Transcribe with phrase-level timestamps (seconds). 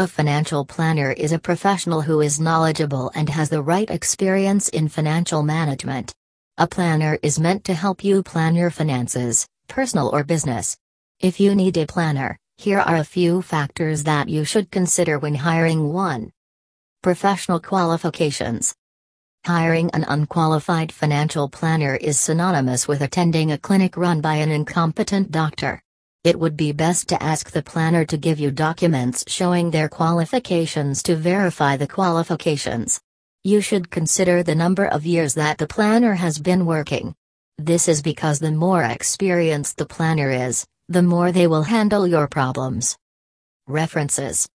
[0.00, 4.88] A financial planner is a professional who is knowledgeable and has the right experience in
[4.88, 6.14] financial management.
[6.56, 10.76] A planner is meant to help you plan your finances, personal or business.
[11.18, 15.34] If you need a planner, here are a few factors that you should consider when
[15.34, 16.30] hiring one.
[17.02, 18.76] Professional qualifications.
[19.44, 25.32] Hiring an unqualified financial planner is synonymous with attending a clinic run by an incompetent
[25.32, 25.82] doctor.
[26.24, 31.02] It would be best to ask the planner to give you documents showing their qualifications
[31.04, 33.00] to verify the qualifications.
[33.44, 37.14] You should consider the number of years that the planner has been working.
[37.56, 42.26] This is because the more experienced the planner is, the more they will handle your
[42.26, 42.98] problems.
[43.68, 44.48] References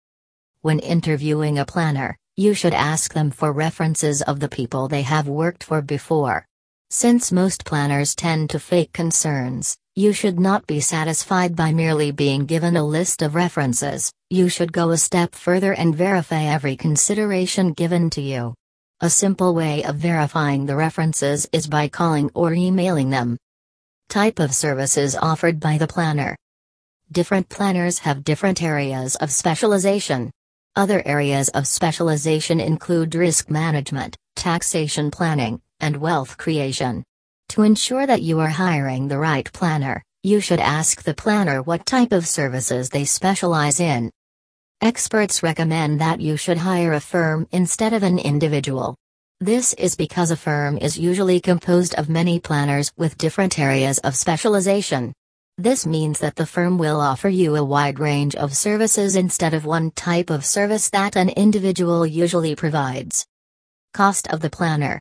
[0.62, 5.28] When interviewing a planner, you should ask them for references of the people they have
[5.28, 6.48] worked for before.
[6.94, 12.46] Since most planners tend to fake concerns, you should not be satisfied by merely being
[12.46, 17.72] given a list of references, you should go a step further and verify every consideration
[17.72, 18.56] given to you.
[19.00, 23.38] A simple way of verifying the references is by calling or emailing them.
[24.10, 26.36] Type of services offered by the planner.
[27.10, 30.30] Different planners have different areas of specialization.
[30.76, 37.04] Other areas of specialization include risk management, taxation planning, and wealth creation.
[37.50, 41.86] To ensure that you are hiring the right planner, you should ask the planner what
[41.86, 44.12] type of services they specialize in.
[44.80, 48.96] Experts recommend that you should hire a firm instead of an individual.
[49.40, 54.16] This is because a firm is usually composed of many planners with different areas of
[54.16, 55.14] specialization.
[55.58, 59.66] This means that the firm will offer you a wide range of services instead of
[59.66, 63.26] one type of service that an individual usually provides.
[63.94, 65.00] Cost of the planner.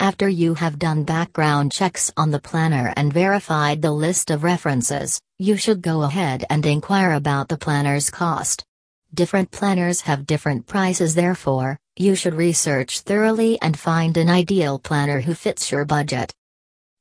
[0.00, 5.20] After you have done background checks on the planner and verified the list of references,
[5.38, 8.64] you should go ahead and inquire about the planner's cost.
[9.12, 15.20] Different planners have different prices, therefore, you should research thoroughly and find an ideal planner
[15.20, 16.32] who fits your budget.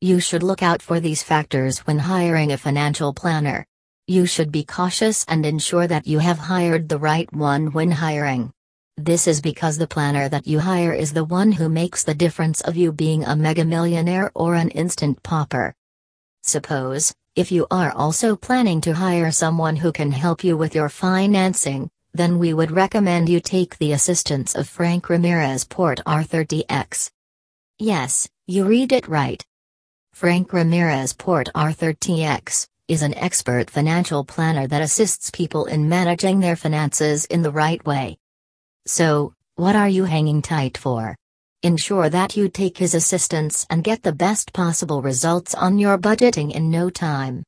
[0.02, 3.65] You should look out for these factors when hiring a financial planner.
[4.08, 8.52] You should be cautious and ensure that you have hired the right one when hiring.
[9.02, 12.60] This is because the planner that you hire is the one who makes the difference
[12.60, 15.73] of you being a mega millionaire or an instant pauper.
[16.43, 20.89] Suppose, if you are also planning to hire someone who can help you with your
[20.89, 27.09] financing, then we would recommend you take the assistance of Frank Ramirez Port Arthur TX.
[27.77, 29.45] Yes, you read it right.
[30.11, 36.42] Frank Ramirez Port Arthur TX is an expert financial planner that assists people in managing
[36.42, 38.17] their finances in the right way.
[38.87, 41.15] So, what are you hanging tight for?
[41.61, 46.51] Ensure that you take his assistance and get the best possible results on your budgeting
[46.51, 47.37] in no time.